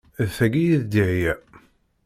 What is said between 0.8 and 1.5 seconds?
d Dihia